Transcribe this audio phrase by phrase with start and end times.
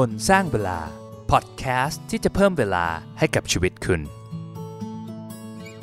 [0.00, 0.78] คนสร้างเวลา
[1.30, 2.86] พอดแคสต์ที่จะเพิ่มเวลา
[3.18, 4.00] ให้กับชีวิตคุณ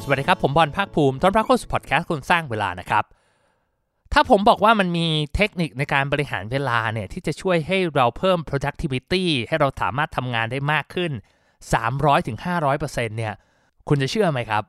[0.04, 3.04] สวัสดีครับ ผมบอลภาคภูมิต้อนรับเข้าสู่พอดแคสต์คนสร้างเวลานะครับ
[4.14, 11.12] ถ้าผมบอกว่ามันมีเทคนิคในการบริหารเวลาเนี่ยที่จะช่วยให้เราเพิ่ม productivity ให้เราสามารถทำงานได้มากขึ้น
[12.30, 13.34] 300-500%เนี่ย
[13.88, 14.64] คุณจะเชื่อไหมครับ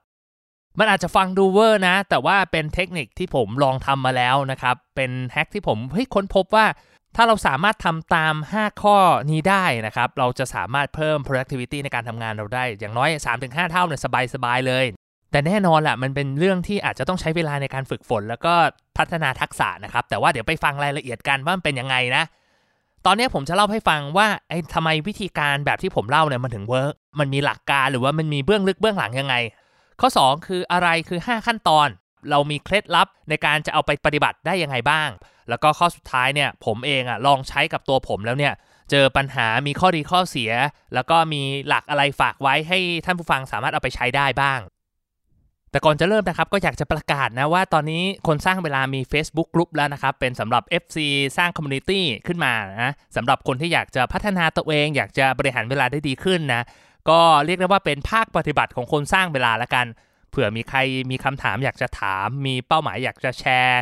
[0.79, 6.67] มันอาจจะฟังดูเวอร์นะ แต่ว่าเป็นเทคนิคที่ผมลองทำมาแล้วนะครับ เป็น hack ที่ผมเฮ้ยค้นพบว่า
[7.17, 8.97] ถ้าเราสามารถทำตาม 5 ข้อ
[9.31, 13.09] นี้ได้นะครับ เราจะสามารถเพิ่ม productivity ในการทำงานเราได้ อย่างน้อย
[13.41, 14.01] 3-5 เท่าเนี่ย
[14.35, 14.87] สบายๆเลย
[15.31, 18.55] แต่แน่นอนแหละมันเป็นเรื่องที่อาจจะต้องใช้เวลาในการฝึกฝน แล้วก็
[18.99, 22.25] พัฒนาทักษะนะครับ แต่ว่าเดี๋ยวไปฟังรายละเอียดกันว่ามันเป็นยังไงนะ
[23.07, 29.35] ตอนนี้ผมจะเล่าให้ฟังว่าไอ้ทำไมวิธีการแบบที่ผมเล่าเนี่ยมันถึง work มันมีหลักการหรือว่ามันมีเบื้องลึกเบื้องหลังยังไง
[30.01, 31.89] ข้อ 2 คืออะไรคือ 5 ขั้นตอน
[32.31, 35.09] เรามีเคล็ดลับในการจะเอาไปปฏิบัติได้ยังไงบ้าง
[35.51, 38.55] แล้วก็ข้อสุดท้ายเนี่ยผมเองอะลองใช้กับตัวผมแล้วเนี่ย
[38.91, 40.53] เจอปัญหามีข้อดีข้อเสีย
[40.95, 44.61] แล้วก็มีหลักอะไรฝากไว้ให้ท่านผู้ฟังสามารถเอาไปใช้ได้บ้าง
[45.71, 50.99] แต่ก่อนจะเริ่มนะครับก็อยากจะประกาศนะว่าตอนนี้คนสร้างเวลามี Facebook กลุ่มแล้วนะครับ เป็นสำหรับ FC
[51.37, 56.63] สร้าง community ขึ้นมานะสำหรับคนที่อยากจะพัฒนาตัวเอง อยากจะบริหารเวลาได้ดีขึ้นนะ
[57.11, 59.87] ก็เรียกได้ว่าเป็นภาคปฏิบัติของคนสร้างเวลาละกัน
[60.31, 60.79] เผื่อมีใคร
[61.11, 63.81] มีคำถามอยากจะถาม มีเป้าหมายอยากจะแชร์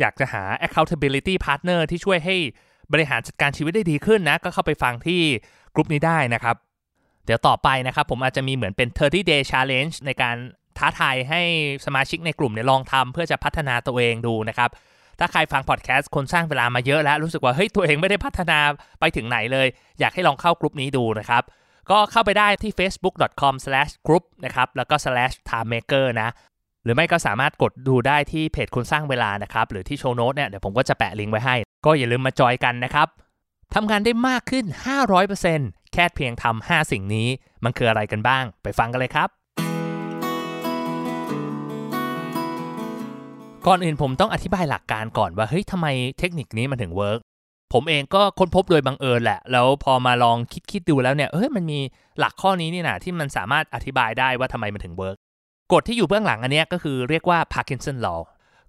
[0.00, 2.36] อยากจะหา accountability partner ที่ช่วยให้
[2.92, 5.20] บริหารจัดการชีวิตได้ดีขึ้นนะ ก็เข้าไปฟังที่
[5.74, 6.56] กลุ่มนี้ได้นะครับ
[7.26, 10.36] เดี๋ยวต่อไปนะครับ ผมอาจจะมีเหมือนเป็น 30 day challenge ในการ
[10.78, 11.42] ท้าทายให้
[11.86, 14.70] สมาชิกในกลุ่มเนี่ยลองทำเพื่อจะพัฒนาตัวเองดูนะครับ
[15.18, 18.58] ถ้าใครฟังพอดแคสต์คนสร้างเวลามาเยอะแล้ว รู้สึกว่าเฮ้ยตัวเองไม่ได้พัฒนา
[19.00, 19.66] ไปถึงไหนเลย
[20.00, 21.42] อยากให้ลองเข้ากลุ่มนี้ดูนะครับ
[21.90, 24.94] ก็เข้าไปได้ที่ facebook.com/group นะครับแล้วก็
[25.50, 26.28] /timemaker นะ
[26.84, 33.08] หรือไม่ก็สามารถกดดูได้ที่เพจคนสร้างเวลานะครับ หรือที่ show note เนี่ยเดี๋ยวผมก็จะแปะลิงก์ไว้ให้ ก็อย่าลืมมาจอยกันนะครับ
[33.74, 34.64] ทำงานได้มากขึ้น
[35.28, 37.28] 500%แค่เพียงทำ5สิ่งนี้
[37.64, 39.28] มันคืออะไรกันบ้าง ไปฟังกันเลยครับ
[43.66, 45.86] ก่อนอื่นผมต้องอธิบายหลักการก่อนว่าเฮ้ยทำไม
[46.18, 47.20] เทคนิคนี้มันถึง work
[47.72, 51.78] ผมเองก็ค้นพบโดยบังเอิญแหละ แล้วพอมาลองคิดคิดดูแล้วเนี่ยเฮ้ยมันมี
[52.18, 55.16] หลักข้อนี้นี่นะที่มันสามารถอธิบายได้ว่าทำไมมันถึงเวิร์ก
[55.72, 58.20] กฎที่อยู่เบื้องหลังอันนี้ก็คือเรียกว่า Parkinson Law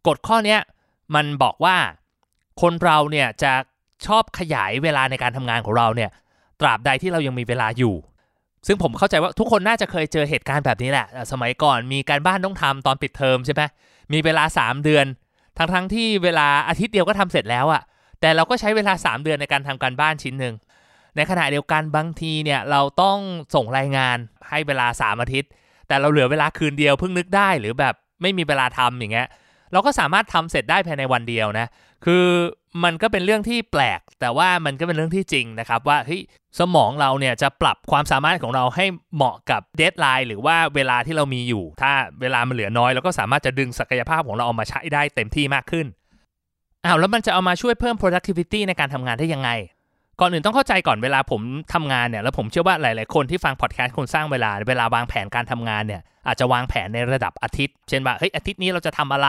[0.08, 0.58] กฎข้อนี้
[1.16, 1.76] มันบอกว่า
[2.62, 3.54] คนเราเนี่ยจะ
[4.06, 6.10] ชอบขยายเวลาในการทำงานของเราเนี่ย
[6.60, 7.96] ตราบใดที่เรายังมีเวลาอยู่
[8.68, 13.62] ซึ่งผมเข้าใจว่าทุกคนน่าจะเคยเจอเหตุการณ์แบบนี้แหละ สมัยก่อนมีการบ้านต้องทำตอนปิดเทอมใช่ไหม
[14.14, 15.06] มีเวลา 3 เดือน
[15.58, 17.82] ทั้งทั้งๆที่เวลาอาทิตย์เดียวก็ทำเสร็จแล้วอะ
[18.20, 20.56] แต่เราก็ใช้เวลา 3 เดือนในการทำการบ้านชิ้นหนึ่ง
[21.16, 23.18] ในขณะเดียวกันบางทีเนี่ยเราต้อง
[23.56, 24.18] ส่งรายงาน
[24.50, 25.50] ให้เวลา 3 อาทิตย์
[25.92, 29.28] แต่เราเหลือเวลาคืนเดียวเพิ่งนึกได้หรือแบบไม่มีเวลาทำอย่างเงี้ย
[29.72, 31.68] เราก็สามารถทำเสร็จได้ภายในวันเดียวนะ
[32.06, 32.26] คือ
[32.84, 36.22] มันก็เป็นเรื่องที่แปลก แต่ว่ามันก็เป็นเรื่องที่จริงนะครับ ว่าเฮ้ย
[36.60, 38.86] สมองเราเนี่ยจะปรับความสามารถของเราให้
[39.16, 41.92] เหมาะกับเดทไลน์หรือว่าเวลาที่เรามีอยู่ ถ้า
[42.22, 45.86] เวลามันเหลือน้อยเราก็สามารถจะดึงศักยภาพของเราเอามาใช้ได้เต็มที่มากขึ้น
[46.86, 49.50] อ้าวแล้วมันจะเอามาช่วยเพิ่ม productivity ในการทำงานได้ยังไง
[50.24, 51.42] ก่อนอื่นต้องเข้าใจก่อนเวลาผม
[51.74, 59.28] ทำงานเนี่ยแล้วผมเชื่อว่าหลาย ๆ คนที่ฟังพอดแคสต์คนสร้างเวลาเวลาวางแผนการทำงานเนี่ยอาจจะวางแผนในระดับอาทิตย์ เช่นว่าเฮ้ยอาทิตย์นี้เราจะทำอะไร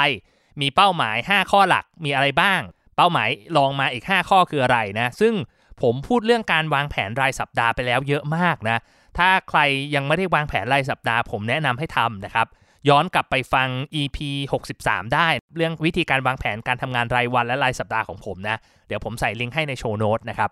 [0.60, 2.60] มีเป้าหมาย 5 ข้อหลักมีอะไรบ้าง
[2.97, 5.34] เป้าหมายลองมาอีก 5 ข้อคืออะไรนะซึ่ง
[5.82, 8.78] ผมพูดเรื่องการวางแผนรายสัปดาห์ไปแล้วเยอะมากนะ
[9.19, 9.60] ถ้าใคร
[9.94, 12.47] ยังไม่ได้วางแผนรายสัปดาห์ ผมแนะนำให้ทำนะครับ
[12.88, 13.69] ย้อนกลับไปฟัง
[14.00, 14.19] EP
[14.62, 20.50] 63 ได้ เรื่องวิธีการวางแผนการทำงานรายวันและรายสัปดาห์ของผมนะ เดี๋ยวผมใส่ลิงก์ให้ในโชว์โน้ตนะครับ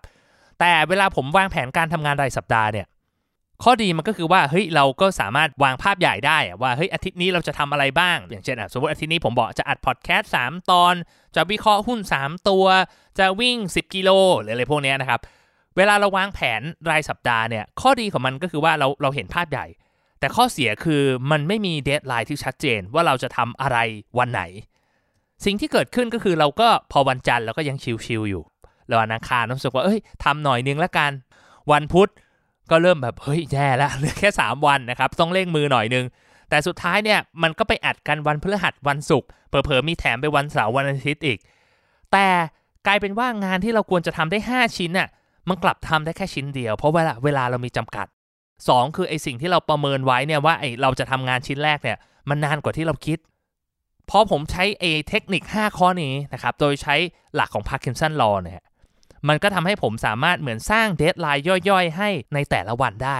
[0.61, 2.87] แต่เวลาผมวางแผนการทำงานรายสัปดาห์เนี่ย
[3.63, 10.93] ข้อดีมันก็คือว่าเฮ้ยเราก็สามารถวางภาพใหญ่ได้ว่าเฮ้ยอาทิตย์นี้เราจะทำอะไรบ้าง อย่างเช่นสมมติอาทิตย์นี้ผมบอกจะอัดพอดแคสต์3ตอน
[11.35, 12.65] จะวิเคราะห์หุ้น 3 ตัว
[13.19, 15.19] จะวิ่ง 10 กิโลหรืออะไรพวกนี้นะครับ
[15.77, 19.65] เวลาเราวางแผนรายสัปดาห์เนี่ยข้อดีของมันก็คือว่าเราเราเห็นภาพใหญ่
[20.19, 23.77] แต่ข้อเสียคือมันไม่มี deadline ที่ชัดเจนว่าเราจะทำอะไร
[24.19, 24.41] วันไหน
[25.45, 28.43] สิ่งที่เกิดขึ้นก็คือเราก็พอวันจันทร์เราก็ยังชิลๆอยู่
[28.91, 31.11] แล้ววันอังคารรู้สึกว่าเอ้ยทำหน่อยนึงละกัน
[31.71, 32.09] วันพุธ
[32.71, 36.05] ก็เริ่มแบบเฮ้ยแย่แล้วเหลือแค่ 3 วันนะครับ ต้องเร่งมือหน่อยนึง
[36.49, 41.39] แต่สุดท้ายเนี่ยมันก็ไปอัดกันวันพฤหัสวันศุกร์เผลอๆมีแถมไปวันเสาร์วันอาทิตย์อีก
[42.11, 42.27] แต่
[42.87, 45.09] กลายเป็นว่างานที่เราควรจะทำได้ 5 ชิ้นน่ะ
[45.49, 48.07] มันกลับทำได้แค่ชิ้นเดียว เพราะเวลาเวลาเรามีจำกัด
[48.51, 51.97] 2 คือไอสิ่งที่เราประเมินไว้เนี่ยว่าไอเราจะทำงานชิ้นแรกเนี่ย
[52.29, 53.17] มันนานกว่าที่เราคิด
[54.09, 56.95] พอผมใช้เอเทคนิค 5 ข้อนี้นะครับ โดยใช้
[57.35, 58.61] หลักของ Parkinson Law เนี่ย
[59.27, 63.17] มันก็ทำให้ผมสามารถเหมือนสร้างเดทไลน์ย่อยๆ ให้ในแต่ละวันได้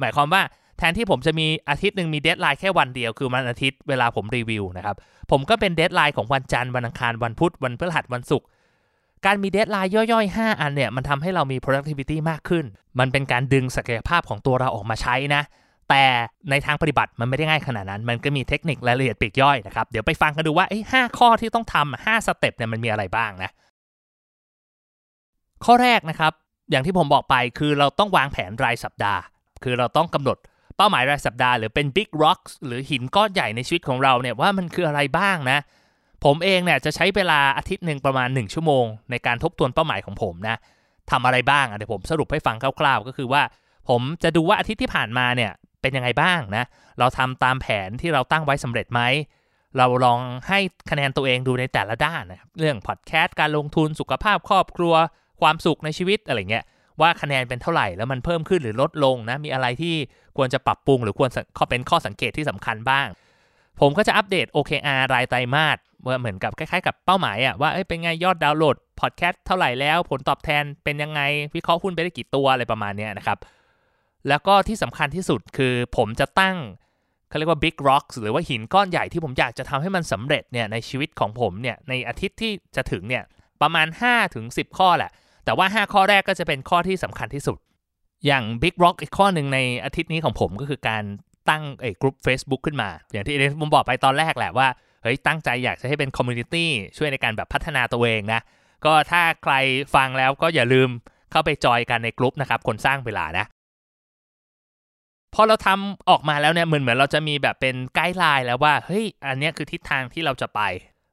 [0.00, 0.42] หมายความว่า
[0.78, 4.96] แทนที่ผมจะมีอาทิตย์หนึ่งมี deadline แค่วันเดียวคือวันอาทิตย์เวลาผมรีวิวนะครับ
[5.30, 8.46] ผมก็เป็น deadline ของวันจันทร์วันอังคารวันพุธวันพฤหัสวันศุกร์
[9.26, 12.64] การมี deadline ย่อยๆ 5 อันเนี่ย มันทำให้เรามี productivity มากขึ้น
[12.98, 15.42] มันเป็นการดึงศักยภาพของตัวเราออกมาใช้นะ
[15.90, 16.04] แต่
[16.50, 23.50] ในทางปฏิบัติมันไม่ได้ง่ายขนาดนั้น มันก็มีเทคนิครายละเอียดปีกย่อยนะครับ เดี๋ยวไปฟังกันดูว่าไอ้ห้าข้อที่ต้องทำห้า step เนี่ยมันมีอะไรบ้างนะ
[25.64, 26.32] ข้อแรกนะครับ
[26.70, 29.20] อย่างที่ผมบอกไปคือเราต้องวางแผนรายสัปดาห์
[29.64, 30.38] คือเราต้องกำหนด
[30.76, 35.58] เป้าหมายรายสัปดาห์หรือเป็น big rocks หรือหินก้อนใหญ่ในชีวิตของเราเนี่ยว่ามันคืออะไรบ้างนะ
[36.24, 40.56] ผมเองเนี่ยจะใช้เวลาอาทิตย์หนึ่งประมาณ 1 ชั่วโมง ในการทบทวนเป้าหมายของผมนะ
[41.10, 43.42] ทำอะไรบ้างเดี๋ยวผมสรุปให้ฟังคร่าว ๆ ก็คือว่า
[43.88, 46.64] ผมจะดูว่าอาทิตย์ที่ผ่านมาเนี่ยเป็นยังไงบ้างนะ
[46.98, 49.00] เราทำตามแผนที่เราตั้งไว้สำเร็จไหม
[49.76, 50.58] เราลองให้
[50.90, 54.94] คะแนนตัวเองดูในแต่ละด้านนะครับเรื่องพอดแคสต์การลงทุนสุขภาพครอบครัว
[55.40, 56.64] ความสุขในชีวิตอะไรเงี้ย
[57.00, 59.94] ว่าคะแนนเป็นเท่าไหร่แล้วมันเพิ่มขึ้นหรือลดลงนะมีอะไรที่
[60.36, 63.06] ควรจะปรับปรุงหรือควรข้อเป็นข้อสังเกตที่สำคัญบ้าง
[63.80, 71.20] ผมก็จะอัปเดต OKR รายไตรมาสว่าเหมือนกับคล้ายๆ กับเป้าหมายอะว่าเเป็นไงยอดดาวน์โหลดพอดแคสต์เท่าไหร่แล้ว ผลตอบแทนเป็นยังไง
[71.54, 73.38] วิเคราะห์หุ้นไปได้กี่ตัวอะไรประมาณนี้นะครับ
[74.28, 76.56] แล้วก็ที่สำคัญที่สุดคือผมจะตั้ง
[77.28, 83.24] เขาเรียกว่า big rocks หรือว่าหินก้อนใหญ่ที่ผมอยากจะทำให้มันสำเร็จเนี่ยในชีวิตของผมเนี่ยในอาทิตย์ที่จะถึงเนี่ย
[83.62, 85.10] ประมาณ5ถึง10 ข้อแหละ
[85.50, 87.58] แต่ว่า 5 ข้อแรกก็จะเป็นข้อที่สำคัญที่สุด
[88.26, 91.02] อย่าง big rock อีกข้อหนึ่งในอาทิตย์นี้ของผมก็คือการ
[91.50, 94.68] ตั้งไอ้กลุ่ม Facebook ขึ้นมา อย่างที่เดนผมบอกไปตอนแรกแหละว่า
[95.02, 98.40] เฮ้ยตั้งใจอยากจะให้เป็น community ช่วยในการแบบพัฒนาตัวเองนะ
[98.84, 99.54] ก็ถ้าใคร
[99.94, 100.88] ฟังแล้วก็อย่าลืม
[101.30, 103.44] เข้าไปจอยกันในกลุ่มนะครับคนสร้างเวลานะ
[105.34, 110.60] พอเราทำออกมาแล้วเนี่ยเหมือนเหมือนเราจะมีแบบเป็นไกด์ไลน์แล้วว่าเฮ้ยอันนี้คือทิศทางที่เราจะไป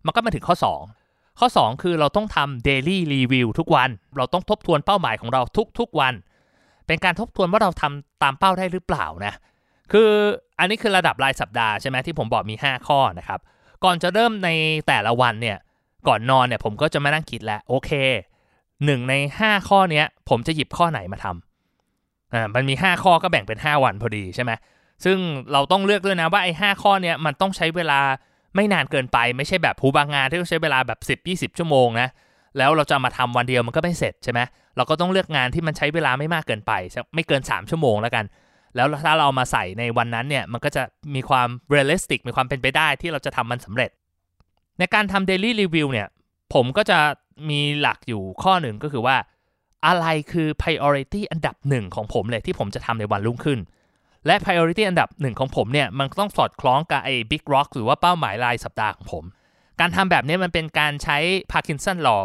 [0.06, 0.97] มันก็มาถึงข้อ2
[1.39, 5.42] ข้อ 2 คือเราต้องทำ daily review ทุกวัน เราต้องทบทวนเป้าหมายของเรา
[5.80, 6.13] ทุกๆวัน
[6.88, 9.34] เป็นการทบทวนว่าเราทำตามเป้าได้หรือเปล่านะ
[9.92, 10.10] คือ
[10.60, 13.39] อันนี้คือระดับรายสัปดาห์ใช่ไหมที่ผมบอกมี 5 ข้อนะครับ
[13.84, 14.50] ก่อนจะเริ่มใน
[14.88, 15.57] แต่ละวันเนี่ย
[16.07, 17.92] ก่อนนอนเนี่ยผมก็จะมานั่งคิดแล้วโอเค
[18.86, 24.51] หนึ่งใน 5 ข้อเนี้ยผมจะหยิบข้อไหนมาทำอ่ามันมี 5 ข้อก็แบ่งเป็น 5 วันพอดีใช่ไหม
[25.06, 25.18] ซึ่ง
[25.51, 28.00] เราต้องเลือกด้วยนะว่าไอ้ 5 ข้อเนี้ยมันต้องใช้เวลา
[28.57, 31.00] ไม่นานเกินไปไม่ใช่แบบผู้บางงานที่ต้องใช้เวลาแบบ
[31.54, 32.09] 10-20 ชั่วโมงนะ
[32.57, 34.39] แล้วเราจะมาทำวันเดียวมันก็ไม่เสร็จใช่ไหม
[34.77, 36.71] เราก็ต้องเลือกงานที่มันใช้เวลาไม่มากเกินไป
[37.15, 38.25] ไม่เกิน 3 ชั่วโมงแล้วกัน
[38.75, 40.83] แล้วถ้าเรามาใส่ในวันนั้นเนี่ยมันก็จะ
[41.15, 43.89] มีความ realistic มีความเป็นไปได้ที่เราจะทำมันสำเร็จ
[44.80, 46.07] ในการทำ daily review เนี่ย
[46.54, 47.00] ผมก็จะ
[47.50, 49.18] มีหลักอยู่ข้อหนึ่งก็คือว่า
[49.88, 53.59] อะไรคือ priority อันดับหนึ่งของผมเลยที่ผมจะทำในวันรุ่งขึ้น
[54.28, 59.24] และ priority อันดับหนึ่งของผมเนี่ยมันต้องสอดคล้องกับไอ้ big rock หรือว่าเป้าหมายรายสัปดาห์ของผม
[59.80, 61.18] การทำแบบนี้มันเป็นการใช้
[61.52, 62.22] Parkinson law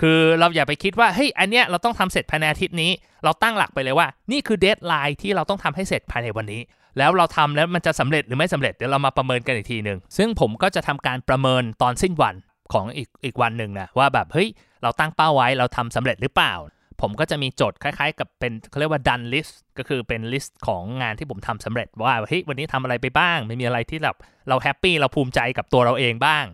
[0.00, 2.90] คือเราอย่าไปคิดว่าเฮ้ยอันเนี้ยเราต้องทำเสร็จภายในอาทิตย์นี้
[3.24, 6.60] เราตั้งหลักไปเลยว่า นี่คือ deadline ที่เราต้องทำให้เสร็จภายในวันนี้
[6.98, 12.34] แล้วเราทำแล้วมันจะสำเร็จหรือไม่สำเร็จเดี๋ยวเรามาประเมินกันอีกทีหนึ่งซึ่งผมก็จะทำการประเมินตอนสิ้นวัน
[12.72, 14.48] ของอีกอีกวันหนึ่งนะว่าแบบเฮ้ย
[14.82, 16.54] เราตั้งเป้าไว้เราทำสำเร็จหรือเปล่า
[17.00, 24.16] ผมก็จะมีจดคล้ายๆ กับเป็นเขาเรียกว่า done list ก็คือเป็นลิสต์ของงานที่ผมทำสำเร็จว่าเฮ้ยวันนี้ทำอะไรไปบ้าง ไม่มีอะไรที่แบบ
[24.48, 26.44] เราแฮปปี้เราภูมิใจกับตัวเราเองบ้าง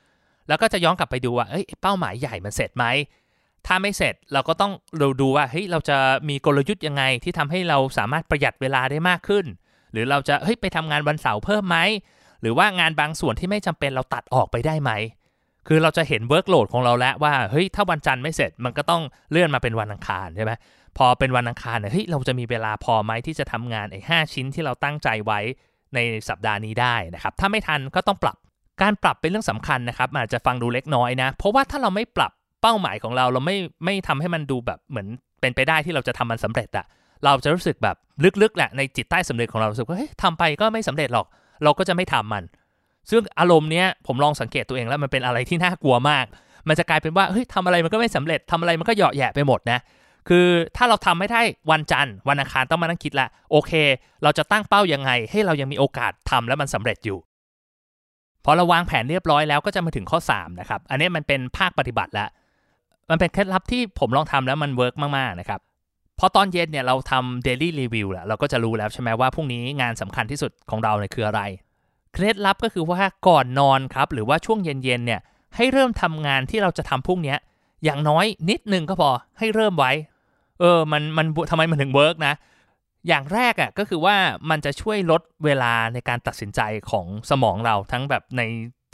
[0.48, 2.84] แล้วก็จะย้อนกลับไปดูว่าเอ้ยเป้าหมายใหญ่มันเสร็จไหม
[3.66, 5.96] ถ้าไม่เสร็จเราก็ต้องเราดูว่าเฮ้ยเราจะ
[6.28, 9.44] มีกลยุทธ์ยังไงที่ทำให้เราสามารถประหยัดเวลาได้มากขึ้น
[9.92, 11.78] หรือเราจะเฮ้ยไปทำงานวันเสาร์เพิ่มไหม
[12.40, 14.90] หรือว่างานบางส่วนที่ไม่จำเป็นเราตัดออกไปได้ไหม
[15.68, 20.52] คือเราจะเห็นเวิร์กโหลดของเราแล้วว่าเฮ้ยถ้าวันจันทร์ไม่เสร็จมันก็ต้องเลื่อนมาเป็นวันอังคารใช่ไหม
[20.98, 25.40] พอเป็นวันอังคารเนี่ยเฮ้ยเราจะมีเวลาพอไหมที่จะทำงานไอ้หชิ้นที่เราตั้งใจไว้
[25.94, 25.98] ใน
[26.28, 28.36] สัปดาห์นี้ได้นะครับถ้าไม่ทันก็ต้องปรับ
[28.82, 32.32] การปรับเป็นเรื่องสำคัญนะครับอาจจะฟังดูเล็กน้อยนะ เพราะว่าถ้าเราไม่ปรับ
[32.62, 35.08] เป้าหมายของเราเราไม่ไม่ทำให้มันดูแบบเหมือน
[35.40, 36.86] เป็นไปได้ที่เราจะทำมันสำเร็จอะ
[37.24, 37.96] เราจะรู้สึกแบบ
[38.42, 41.26] ลึกๆแหละในจิตใต้สำนึกของเรารู้สึกว่าเฮ้ยทำไปก็ไม่สำเร็จหรอก
[41.64, 42.44] เราก็จะไม่ทำมัน
[43.10, 46.24] ซึ่งอารมณ์เนี้ยผมลองสังเกตตัวเองแล้วมันเป็นอะไรที่น่ากลัวมาก
[46.68, 49.78] มันจะกลายเป็นว่าเฮ้ยทำอะไรมันก็ไม่สำเร็จทำอะไรมันก็เหยาะแหยะไปหมดนะ
[50.28, 51.40] คือถ้าเราทำไม่ได้
[51.70, 53.72] วันจันทร์วันอังคารต้องมานั่งคิดละโอเค
[54.22, 57.18] เราจะตั้งเป้ายังไง ให้เรายังมีโอกาสทำแล้วมันสำเร็จอยู่
[58.44, 62.28] พอเราวางแผนเรียบร้อยแล้วก็จะมาถึงข้อ 3 นะครับ อันนี้มันเป็นภาคปฏิบัติแล้ว
[63.10, 65.60] มันเป็นเคล็ดลับที่ผมลองทำแล้วมันเวิร์กมาก ๆ นะครับ
[66.18, 71.40] พอตอนเย็นเนี่ยเราทำ daily review แหละเราก็จะรู้แล้วใช่ไหมว่าพรุ่งนี้งานสำคัญที่สุดของเราเนี่ยคืออะไร
[72.12, 75.20] เคล็ดลับก็คือว่าก่อนนอนครับ หรือว่าช่วงเย็นๆเนี่ย
[75.56, 77.36] ให้เริ่มทำงานที่เราจะทำพรุ่งนี้
[77.84, 79.92] อย่างน้อยนิดนึงก็พอให้เริ่มไว้
[80.60, 82.34] เออมันมันทำไมมันถึงเวิร์กนะ
[83.08, 84.16] อย่างแรกอะ่ะก็คือว่า
[84.50, 88.42] มันจะช่วยลดเวลาในการตัดสินใจของสมองเราทั้งแบบใน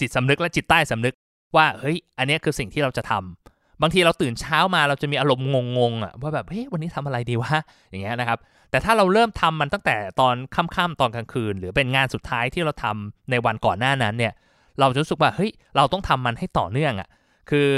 [0.00, 1.14] จิตสำนึกและจิตใต้สำนึก
[1.56, 5.46] ว่าเฮ้ย อันนี้คือสิ่งที่เราจะทำบางทีเราตื่นเช้ามาเราจะมีอารมณ์
[5.78, 7.56] งงๆอะว่าแบบเฮ้ยวันนี้ทำอะไรดีวะ
[7.88, 8.38] อย่างเงี้ยนะครับ
[8.70, 14.32] แต่ถ้าเราเริ่มทำมันตั้งแต่ตอนค่ำๆตอนกลางคืน หรือเป็นงานสุดท้ายที่เราทำในวันก่อนหน้านั้นเนี่ย
[14.80, 17.08] เราจะรู้สึกว่าเฮ้ยเราต้องทำมันให้ต่อเนื่องอะ
[17.50, 17.68] คือ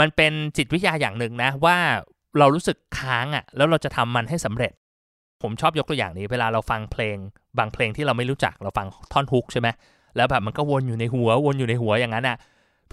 [0.00, 1.76] มันเป็นจิตวิทยาอย่างหนึ่งนะว่า
[2.38, 4.72] เรารู้สึกค้างอะ่ะ แล้วเราจะทำมันให้สำเร็จ
[5.42, 7.16] ผมชอบยกตัวอย่างนี้ เวลาเราฟังเพลง
[7.58, 9.68] บางเพลงที่เราไม่รู้จักเราฟังท่อนฮุกใช่ไหม
[10.16, 12.36] แล้วแบบมันก็วนอยู่ในหัววนอยู่ในหัวอย่างนั้นอะ่ะ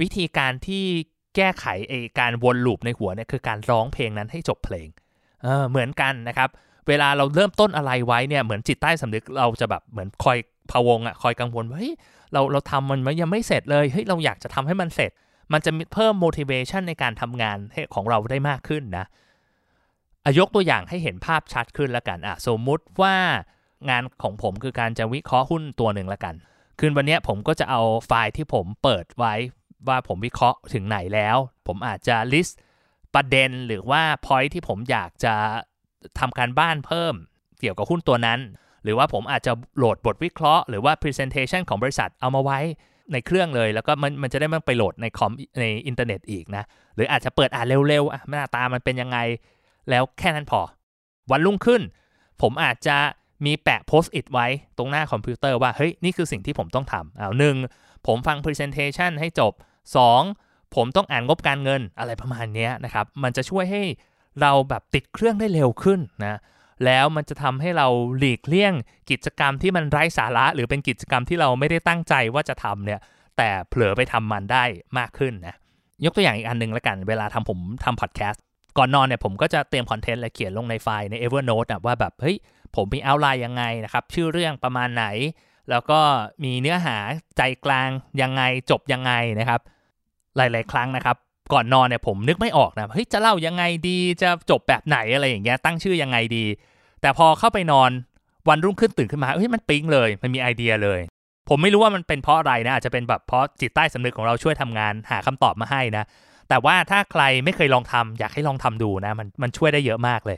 [0.02, 0.84] วิธีการที่
[1.36, 4.88] แก้ไขไอการวนลูปในหัวเนี่ยคือการร้องเพลงนั้นให้จบเพลง
[5.44, 6.50] เออเหมือนกันนะครับ
[6.90, 10.38] เวลาเราเริ่มต้นอะไรไว้เนี่ยเหมือนจิตใต้สำนึกเราจะแบบเหมือนคอย
[10.72, 11.94] พะวงอะ่ะคอยกังวลว่าเฮ้ย
[12.34, 15.12] เราเราทำมันมันยังไม่เสร็จเลยเฮ้ยเราอยากจะทำให้มันเสร็จ
[15.54, 17.58] มันจะเพิ่ม motivation ในการทำงาน
[17.94, 19.06] ของเราได้มากขึ้นนะ
[20.40, 23.16] ยกตัวอย่างให้เห็นภาพชัดขึ้นละกันอะสมมุติว่า
[23.90, 26.36] งานของผมคือการจะวิเคราะห์หุ้นตัวหนึ่งละกัน
[26.80, 29.34] คืนวันนี้ผมก็จะเอาไฟล์ที่ผมเปิดไว้
[29.88, 32.54] ว่าผมวิเคราะห์ถึงไหนแล้ว ผมอาจจะ list
[33.14, 35.34] ประเด็นหรือว่า point ที่ผมอยากจะ
[36.20, 37.14] ทำการบ้านเพิ่ม
[37.60, 38.40] เกี่ยวกับหุ้นตัวนั้น
[38.84, 42.60] หรือว่าผมอาจจะโหลดบทวิเคราะห์หรือว่า presentation ของบริษัทเอามาไว้
[43.14, 46.64] ในเครื่องเลย แล้วก็มันมันจะได้ไม่ไปโหลดในคอมในอินเทอร์เน็ตอีกนะ
[46.96, 49.18] หรืออาจจะเปิดอ่านเร็วๆอะหน้าตามันเป็นยังไง
[49.90, 50.62] แล้วแค่นั้นพอ
[51.32, 51.82] วันรุ่งขึ้น
[52.42, 52.98] ผมอาจจะ
[53.46, 57.56] มีแปะโพสต์อิทไว้ตรงหน้าคอมพิวเตอร์ว่าเฮ้ยนี่คือสิ่งที่ผมต้องทำเอาหนึ่ง
[58.08, 59.54] ผมฟัง Presentation ให้จบ
[60.14, 60.76] 2.
[60.76, 63.84] ผมต้องอ่านงบการเงินอะไรประมาณนี้นะครับ มันจะช่วยให้
[64.42, 66.40] เราแบบติดเครื่องได้เร็วขึ้นนะ
[66.86, 68.74] แล้วมันจะทำให้เราหลีกเลี่ยง
[69.10, 73.00] กิจกรรมที่มันไร้สาระ หรือเป็นกิจกรรมที่เราไม่ได้ตั้งใจว่าจะทำเนี่ย
[73.38, 74.64] แต่เผลอไปทำมันได้
[74.98, 75.56] มากขึ้นนะ
[76.06, 78.44] ยกตัวอย่างอีกอันนึงแล้วกัน เวลาทำผมทำพอดแคสต์
[78.78, 82.38] ก่อนนอนเนี่ยผมก็จะเตรียมคอนเทนต์และเขียนลงในไฟล์ใน Evernote นะว่าแบบเฮ้ย
[82.76, 85.06] ผมมีเอาไลน์ยังไงนะครับ ชื่อเรื่องประมาณไหน
[85.70, 86.00] แล้วก็
[86.44, 86.98] มีเนื้อหา
[87.38, 87.90] ใจกลาง
[88.22, 89.62] ยังไงจบยังไงนะครับ
[90.38, 91.18] หลาย ๆ ครั้งนะครับ
[91.54, 96.46] ก่อนนอนเนี่ยผมนึกไม่ออกนะเฮ้ยจะเล่ายังไงดีจะจบแบบไหนอะไรอย่างเงี้ยตั้งชื่อยังไงดี
[97.02, 97.92] แต่พอเข้าไปนอน
[98.50, 101.00] วันรุ่งขึ้นตื่นขึ้นมาเฮ้ยมันปิ๊งเลย มันมีไอเดียเลย
[101.50, 106.04] ผมไม่รู้ว่ามันเป็นเพราะอะไรนะอาจจะเป็นแบบเพราะจิตใต้สำนึกของเราช่วยทำงานหาคำตอบมาให้นะ
[106.50, 110.38] แต่ว่าถ้าใครไม่เคยลองทำอยากให้ลองทำดูนะมันมันช่วยได้เยอะมากเลย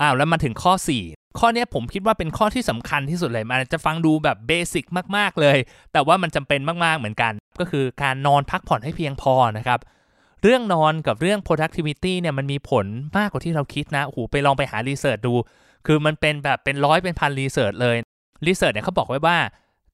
[0.00, 0.72] อ้าวแล้วมาถึงข้อ
[1.06, 4.84] 4 ข้อนี้ผมคิดว่าเป็นข้อที่สำคัญที่สุดเลยมันจะฟังดูแบบเบสิก
[5.16, 5.58] มากๆเลย
[5.92, 9.80] แต่ว่ามันจำเป็นมากๆเหมือนกัน ก็คือการนอนพักผ่อนให้เพียงพอนะครับ
[10.42, 12.86] เรื่องนอนกับเรื่อง productivity เนี่ยมันมีผล
[13.18, 15.34] มากกว่าที่เราคิดนะโอ้โหไปลองไปหารีเสิร์ชดู
[15.86, 17.96] คือมันเป็นแบบเป็นร้อยเป็นพัน research เลย
[18.46, 19.38] research เนี่ยเขาบอกไว้ว่า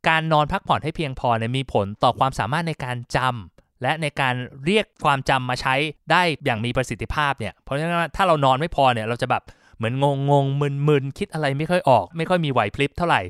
[0.09, 4.35] การนอนพักผ่อนให้เพียงพอเนี่ยมีผลต่อความสามารถในการจำและในการ
[4.66, 5.75] เรียกความจำมาใช้
[6.11, 9.42] ได้อย่างมีประสิทธิภาพเนี่ยเพราะฉะนั้นถ้าเรานอนไม่พอเนี่ยเราจะแบบ
[9.81, 13.23] เหมือนงงงงมึนมึนคิดอะไรไม่ค่อยออก ไม่ค่อยมีไหวพริบเท่าไหร่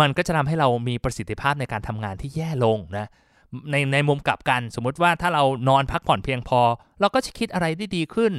[0.00, 3.06] มันก็จะทำให้เรามีประสิทธิภาพในการทำงานที่แย่ลงนะ
[3.70, 6.60] ในในมุมกลับกันสมมุติว่าถ้าเรานอนพักผ่อนเพียงพอ
[7.00, 8.32] เราก็จะคิดอะไรได้ดีขึ้น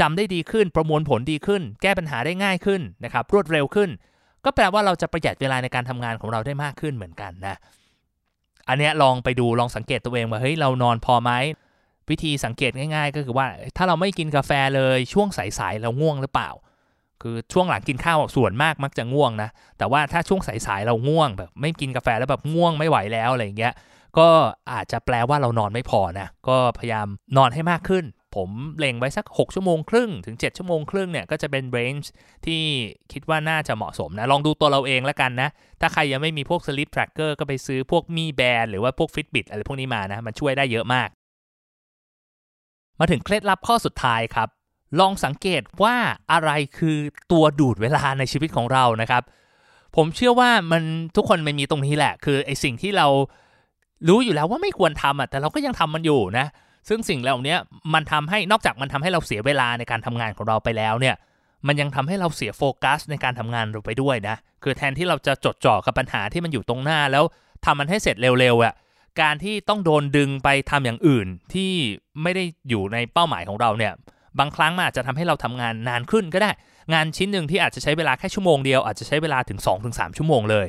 [0.00, 3.90] จำได้ดีขึ้นประมวลผลดีขึ้น แก้ปัญหาได้ง่ายขึ้นนะครับรวดเร็วขึ้น
[4.44, 7.56] ก็แปลว่าเราจะประหยัดเวลาในการทำงานของเราได้มากขึ้นเหมือนกันนะ
[8.68, 11.30] อันนี้ลองไปดูลองสังเกตตัวเองว่าเฮ้ยเรานอนพอไหม
[12.10, 16.50] วิธีสังเกตง่าย ๆ ก็คือว่าถ้าเราไม่กินกาแฟเลยช่วงสายๆเราง่วงหรือเปล่า
[17.22, 19.48] คือช่วงหลังกินข้าวส่วนมากมักจะง่วงนะ
[19.78, 23.74] แต่ว่าถ้าช่วงสายๆเราง่วงแบบ ไม่กินกาแฟแล้วแบบง่วงไม่ไหวแล้วอะไรอย่างเงี้ย
[24.18, 24.28] ก็
[24.72, 27.06] อาจจะแปลว่าเรานอนไม่พอนะ ก็พยายาม
[27.36, 28.04] นอนให้มากขึ้น
[28.36, 32.10] ผมเล็งไว้สัก 6 ชั่วโมงครึ่งถึง 7 ชั่วโมงครึ่งเนี่ยก็จะเป็นเรนจ์
[32.46, 32.62] ที่
[33.12, 35.48] คิดว่าน่าจะเหมาะสมนะ ลองดูตัวเราเองแล้วกันนะ
[35.80, 41.08] ถ้าใครยังไม่มีพวก sleep tracker ก็ไปซื้อพวกมีแบนหรือว่าพวก Fitbit อะไรพวกนี้มานะ มันช่วยได้เยอะมาก
[43.00, 44.48] มาถึงเคล็ดลับข้อสุดท้ายครับ
[45.00, 45.96] ลองสังเกตว่า
[46.32, 46.96] อะไรคือ
[47.32, 49.22] ตัวดูดเวลาในชีวิตของเรานะครับ
[49.96, 50.82] ผมเชื่อว่ามัน
[51.16, 53.06] ทุกคนมันมีตรงนี้แหละ คือไอสิ่งที่เรา
[54.08, 56.46] รู้อยู่แล้วว่าไม่ควรทำอะแต่เราก็ยังทำมันอยู่นะ
[56.88, 57.56] ซึ่งสิ่งเหล่านี้
[57.94, 61.16] มันทำให้นอกจากมันทำให้เราเสียเวลาในการทำงานของเราไปแล้วเนี่ย
[61.66, 67.24] มันยังทำให้เราเสียโฟกัสในการทำงานเราไปด้วยนะ คือแทนที่เราจะจดจ่อกับปัญหาที่มันอยู่ตรงหน้าแล้ว
[67.64, 68.74] ทำมันให้เสร็จเร็วๆอะ
[69.20, 71.72] การที่ต้องโดนดึงไปทำอย่างอื่นที่
[72.22, 73.92] ไม่ได้อยู่ในเป้าหมายของเราเนี่ย
[74.38, 76.50] บางครั้งมันอาจจะทำให้เราทำงานนานขึ้นก็ได้
[76.94, 79.58] งานชิ้นหนึ่งที่อาจจะใช้เวลาแค่ชั่วโมงเดียวอาจจะใช้เวลาถึง
[79.88, 80.66] 2-3 ชั่วโมงเลย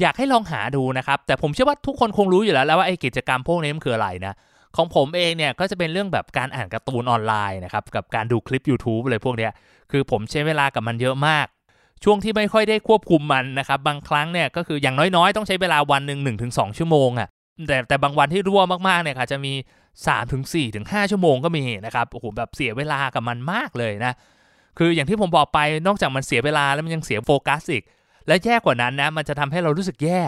[0.00, 4.34] อยากให้ลองหาดูนะครับ แต่ผมเชื่อว่าทุกคนคงรู้อยู่แล้วแล้วว่าไอ้กิจกรรมพวกนี้มันคืออะไรนะ
[4.76, 9.48] ของผมเองเนี่ยก็จะเป็นเรื่องแบบการอ่านการ์ตูนออนไลน์นะครับกับการดูคลิป YouTube อะไรพวกนี้
[9.90, 11.46] คือผมใช้เวลากับมันเยอะมาก
[12.04, 17.28] ช่วงที่ไม่ค่อยได้ควบคุมมันนะครับบางครั้งเนี่ยก็คืออย่างน้อยๆ ต้องใช้เวลาวันหนึ่งหนึ่งถึงสชั่วโมงอะ่ะ
[17.68, 19.52] แต่แต่บางวันที่รั่วมากๆเนี่ยค่ะจะมี
[20.06, 24.12] 3ถึง4ถึง5ชั่วโมงก็มีนะครับโอ้โหแบบเสียเวลากับมันมากเลยนะ
[24.78, 27.82] คืออย่างที่ผมบอกไปนอกจากมันเสียเวลาแล้วมันยังเสียโฟกัสอีก
[28.26, 30.20] และแย่กว่านั้นนะ มันจะทำให้เรารู้สึกแย่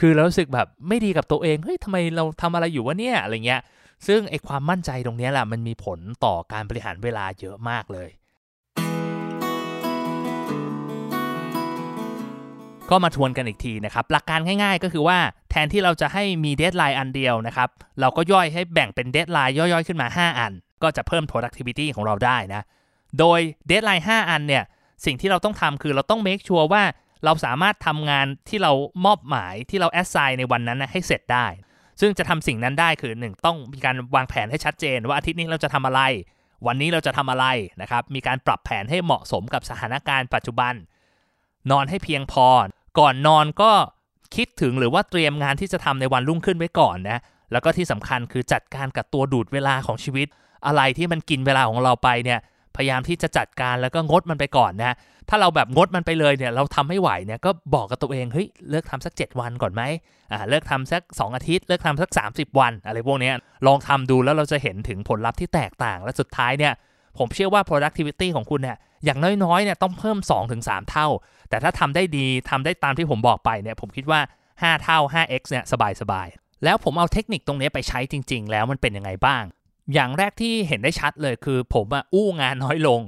[0.00, 3.60] คือเรารู้สึกแบบไม่ดีกับตัวเองเฮ้ยทำไมเราทำอะไรอยู่วะเนี่ยอะไรเงี้ย
[4.06, 8.08] ซึ่งไอความมั่นใจตรงนี้แหละมันมีผลต่อการบริหารเวลาเยอะมากเลย
[12.90, 15.18] ก็มาทวนกันอีกทีนะครับหลักการง่าย ๆ ก็คือว่า
[15.50, 17.68] แทนที่เราจะให้มี deadline อันเดียวนะครับ
[18.00, 20.52] เราก็ย่อยให้แบ่งเป็น deadline ย่อยๆ ขึ้นมา 5 อัน
[20.82, 22.62] ก็จะเพิ่ม productivity ของเราได้นะ
[23.18, 24.64] โดยเดทไลน์5อันเนี่ย
[25.04, 26.82] สิ่งที่เราต้องทำคือเราต้อง make sure ว่า
[27.24, 28.72] เราสามารถทำงานที่เรา
[29.04, 31.46] มอบหมายที่เรา assign ในวันนั้นนะให้เสร็จได้
[32.00, 36.00] ซึ่งจะทำสิ่งนั้นได้คือ 1 ต้องมีการวางแผนให้ชัดเจน ว่าอาทิตย์นี้เราจะทำอะไร
[36.66, 37.46] วันนี้เราจะทำอะไร
[37.82, 40.74] นะครับ มีการปรับแผนให้เหมาะสมกับสถานการณ์ปัจจุบัน
[41.70, 42.48] นอนให้เพียงพอ
[42.98, 43.72] ก่อนนอนก็
[44.36, 47.18] คิดถึงหรือว่าเตรียมงานที่จะทำในวันรุ่งขึ้นไว้ก่อนนะ
[47.52, 50.26] แล้วก็ที่สำคัญคือจัดการกับตัวดูดเวลาของชีวิต
[50.66, 52.38] อะไรที่มันกินเวลาของเราไปเนี่ย
[52.76, 54.94] พยายามที่จะจัดการแล้วก็งดมันไปก่อนนะ
[55.28, 59.82] ถ้าเราแบบงดมันไปเลยเนี่ยเราทำไม่ไหวเนี่ยก็บอกกับตัวเองเฮ้ยเลิกทำสัก 7 วันก่อนไหม
[60.32, 63.30] อ่าเลิกทำสัก 2 อาทิตย์ เลิกทำสัก 30 วัน อะไรพวกนี้
[63.66, 66.72] ลองทำดูแล้วเราจะเห็นถึงผลลัพธ์ที่แตกต่าง และสุดท้ายเนี่ย
[67.18, 70.18] ผมเชื่อว่า productivity ของคุณเนี่ย อย่างน้อยๆเนี่ยต้องเพิ่ม
[70.54, 71.08] 2-3 เท่า
[71.48, 74.20] แต่ถ้าทำได้ดีทำได้ตามที่ผมบอกไปเนี่ยผมคิดว่า
[74.52, 75.64] 5 เท่า 5x เนี่ย
[76.00, 79.42] สบายๆ แล้วผมเอาเทคนิคตรงนี้ไปใช้จริง ๆ แล้วมันเป็นยังไงบ้าง
[79.94, 83.00] อย่างแรกที่เห็นได้ชัดเลยคือ ผมอะอู้งานน้อยลง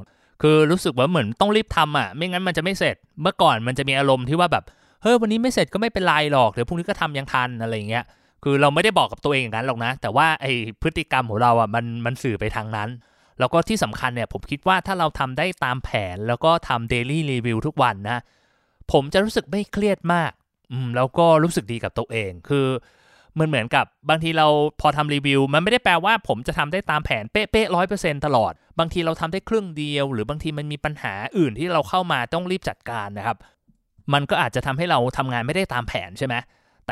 [0.43, 4.65] คือรู้สึกว่าเหมือนต้องรีบทำอะไม่งั้นมันจะไม่เสร็จ เมื่อก่อนมันจะมีอารมณ์ที่ว่าแบบ
[5.03, 8.05] เฮ้ยวันนี้ไม่เสร็จก็ไม่เป็นไรหรอกเดี๋ยวพรุ่งนี้ก็ทำยังทันอะไรอย่างเงี้ย
[8.43, 10.47] คือเราไม่ได้บอกกับตัวเองอย่างนั้นหรอกนะ แต่ว่าไอ
[10.83, 12.89] พฤติกรรมของเราอะมันมันสื่อไปทางนั้น
[13.39, 18.19] แล้วก็ที่สำคัญเนี่ยผมคิดว่าถ้าเราทำได้ตามแผน แล้วก็ทำ daily review ทุกวันนะ
[18.93, 20.33] ผมจะรู้สึกไม่เครียดมาก
[20.73, 22.67] อืมแล้วก็รู้สึกดีกับตัวเองคือ
[23.39, 24.47] มันเหมือนกับบางทีเรา
[24.81, 33.39] พอทำรีวิว มันไม่ได้แปลว่าผมจะทำได้ตามแผนเป๊ะๆร้อยเปอร์เซ็นต์ตลอด บางทีเราทำได้ครึ่งเดียว หรือบางทีมันมีปัญหาอื่นที่เราเข้ามาต้องรีบจัดการนะครับ
[34.13, 36.35] มันก็อาจจะทำให้เราทำงานไม่ได้ตามแผนใช่ไหม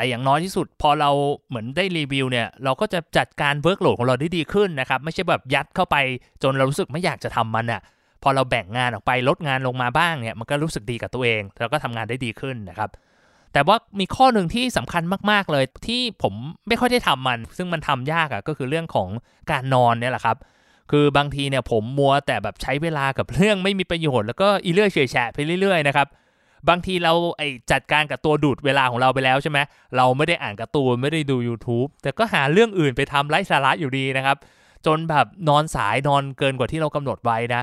[0.01, 1.11] แต่อย่างน้อยที่สุดพอเรา
[1.49, 5.95] เหมือนได้รีวิวเนี่ยเราก็จะจัดการ workload ของเราได้ดีขึ้นนะครับไม่ใช่แบบยัดเข้าไป
[6.43, 7.81] จนเรารู้สึกไม่อยากจะทำมันอะ่ะ
[8.23, 12.89] พอเราแบ่งงานออกไปลดงานลงมาบ้างเนี่ยมันก็รู้สึกดีกับตัวเอง แล้วก็ทำงานได้ดีขึ้นนะครับ
[13.53, 16.33] แต่ว่ามีข้อหนึ่งที่สำคัญมากๆเลยที่ผม
[16.67, 19.09] ไม่ค่อยได้ทำมัน ซึ่งมันทำยากอะ่ะก็คือเรื่องของ
[19.51, 20.37] การนอนเนี่ยแหละครับ
[20.91, 26.07] คือบางทีเนี่ยผมมัวแต่แบบใช้เวลากับเรื่องไม่มีประโยชน์แล้วก็อีเลื่อยเฉยแฉะไปเรื่อยๆนะครับ
[26.69, 29.59] บางทีเราไอจัดการกับตัวดูดเวลาของเราไปแล้วใช่ไหม
[29.97, 34.37] เราไม่ได้อ่านการ์ตูนไม่ได้ดู YouTube แต่ก็หาเรื่องอื่นไปทำไร้สาระอยู่ดีนะครับ
[34.85, 37.61] จนแบบนอนสายนอนเกินกว่าที่เรากำหนดไว้นะ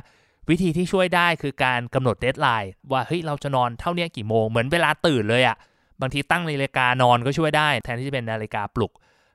[0.50, 5.56] วิธีที่ช่วยได้คือการกำหนด deadline ว่าเฮ้ยเราจะนอนเท่านี้กี่โมงเหมือนเวลาตื่นเลยอะ่ะ
[6.00, 8.92] บางทีตั้งนาฬิกานอนก็ช่วยได้ แทนที่จะเป็นนาฬิกาปลุก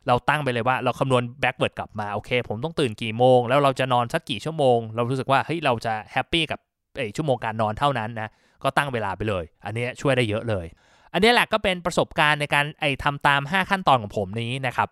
[0.07, 6.59] เราตั้งไปเลยว่าเราคำนวณ backward กลับมาโอเค ผมต้องตื่นกี่โมง แล้วเราจะนอนสักกี่ชั่วโมง เรารู้สึกว่าเฮ้ยเราจะแฮปปี้กับ
[6.97, 8.29] ไอชั่วโมงการนอนเท่านั้นนะ
[8.63, 10.65] ก็ตั้งเวลาไปเลย อันนี้ช่วยได้เยอะเลย
[11.13, 14.89] อันนี้แหละก็เป็นประสบการณ์ในการไอทำตาม 5 ขั้นตอนของผมนี้นะครับ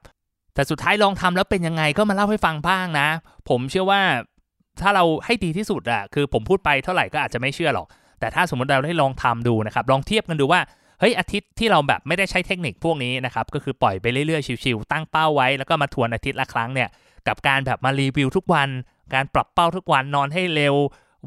[0.53, 3.07] แต่สุดท้ายลองทำแล้วเป็นยังไงก็มาเล่าให้ฟังบ้างนะ
[3.49, 4.01] ผมเชื่อว่า
[4.81, 7.87] ถ้าเราให้ดีที่สุดอะคือผมพูดไปเท่าไหร่ก็อาจจะไม่เชื่อหรอก
[8.19, 10.61] แต่ถ้าสมมติเราได้ลองทำดูนะครับ ลองเทียบกันดูว่า
[10.99, 16.89] เฮ้ยอาทิตย์ที่เราแบบไม่ได้ใช้เทคนิคพวกนี้นะครับก็คือปล่อยไปเรื่อยๆชิวๆตั้งเป้าไว้แล้วก็มาทวนอาทิตย์ละครั้งเนี่ย
[17.27, 18.69] กับการแบบมารีวิวทุกวัน
[19.13, 20.75] การปรับเป้าทุกวันนอนให้เร็ว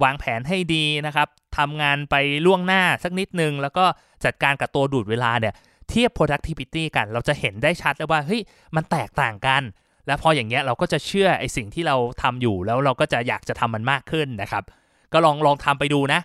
[0.03, 2.15] วางแผนให้ดีนะครับ ทำงานไป
[2.47, 3.85] ล่วงหน้าสักนิดนึง แล้วก็
[4.25, 5.55] จัดการกับตัวดูดเวลาเนี่ย
[5.89, 8.41] เทียบ productivity กัน เราจะเห็นได้ชัดเลยว่าเฮ้ย
[8.77, 9.63] มันแตกต่างกัน
[10.07, 14.65] แล้วพออย่างเงี้ยเราก็จะเชื่อไอสิ่งที่เราทำอยู่แล้วเราก็จะอยากจะทำมันมากขึ้นนะครับ
[15.13, 16.21] ก็ลองลองทำไปดูนะ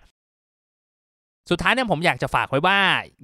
[1.50, 2.78] สุดท้ายเนี่ยผมอยากจะฝากไว้ว่า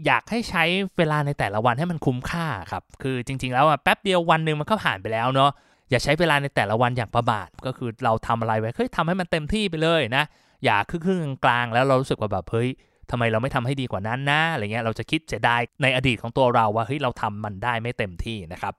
[0.05, 0.63] อยากให้ใช้
[0.97, 5.51] เวลาในแต่ละวันให้มันคุ้มค่าครับคือจริง ๆ แล้วแป๊บเดียววันหนึ่งมันก็ผ่านไปแล้วเนาะ
[5.89, 10.23] อย่าใช้เวลาในแต่ละวันอย่างประมาทก็คือเราทำอะไรไว้เฮ้ยทำให้มันเต็มที่ไปเลยนะ
[10.65, 12.69] อย่าครึ่งกลางแล้วเรารู้สึกว่าแบบเฮ้ย
[13.12, 18.73] ทำไมเราไม่ทำให้ดีกว่านั้นนะอะไรเงี้ยเราจะคิดเสียดายในอดีตของตัวเราว่าเฮ้ยเราทำมันได้ไม่เต็มที่นะครับ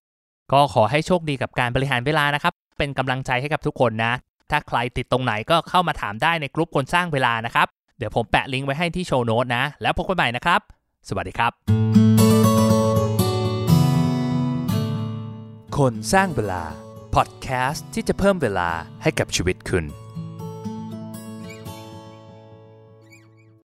[0.52, 4.12] ก็ขอให้โชคดีกับการบริหารเวลานะครับ เป็นกำลังใจให้กับทุกคนนะ
[4.50, 7.66] ถ้าใครติดตรงไหนก็เข้ามาถามได้ในกลุ่มคนสร้างเวลานะครับ
[7.98, 10.60] เดี๋ยวผมแปะลิงก์ไว้ให้ที่โชว์โน้ตนะ แล้วพบกันใหม่นะครับ
[11.08, 11.52] สวัสดีครับ
[15.78, 16.62] คนสร้างเวลา
[17.14, 18.70] พอดแคสต์ที่จะเพิ่มเวลา
[19.02, 20.05] ให้กับชีวิตคุณ